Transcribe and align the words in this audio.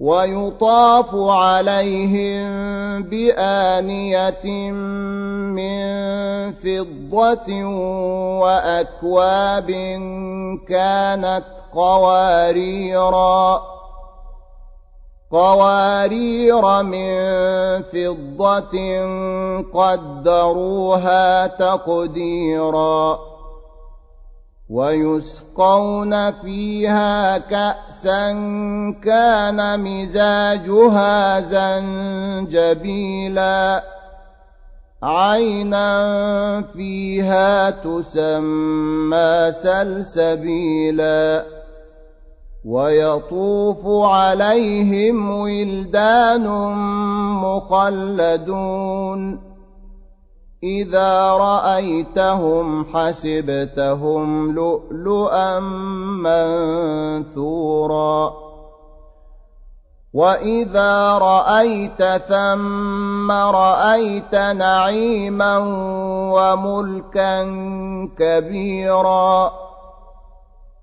ويطاف 0.00 1.14
عليهم 1.14 2.48
بآنية 3.02 4.70
من 5.50 5.82
فضة 6.52 7.64
وأكواب 8.38 9.70
كانت 10.68 11.44
قواريرا 11.74 13.62
قوارير 15.30 16.82
من 16.82 17.12
فضة 17.82 18.76
قدروها 19.74 21.46
تقديرا. 21.46 23.18
ويسقون 24.70 26.32
فيها 26.32 27.38
كأسا 27.38 28.32
كان 29.04 29.80
مزاجها 29.80 31.40
زنجبيلا 32.50 33.84
عينا 35.02 36.62
فيها 36.72 37.70
تسمى 37.70 39.52
سلسبيلا 39.52 41.44
ويطوف 42.64 43.86
عليهم 43.86 45.30
ولدان 45.30 46.46
مخلدون 47.42 49.47
إذا 50.62 51.32
رأيتهم 51.32 52.84
حسبتهم 52.84 54.52
لؤلؤا 54.52 55.60
منثورا. 57.28 58.32
وإذا 60.14 61.18
رأيت 61.18 62.02
ثم 62.28 63.32
رأيت 63.32 64.34
نعيما 64.34 65.58
وملكا 66.32 67.42
كبيرا. 68.18 69.52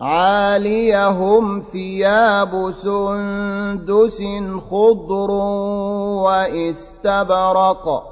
عاليهم 0.00 1.62
ثياب 1.72 2.72
سندس 2.72 4.22
خضر 4.70 5.30
وإستبرق. 6.24 8.11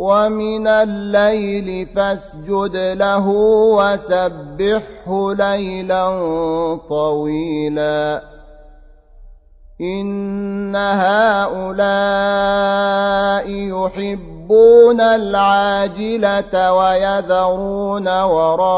ومن 0.00 0.66
الليل 0.66 1.86
فاسجد 1.96 2.76
له 2.76 3.28
وسبحه 3.76 5.32
ليلا 5.34 6.08
طويلا. 6.88 8.22
إن 9.80 10.76
هؤلاء 10.76 11.90
يحبون 13.48 15.00
العاجلة 15.00 16.72
ويذرون 16.72 18.08
وراءهم 18.22 18.72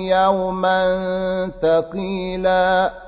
يوما 0.00 1.50
ثقيلا. 1.62 3.07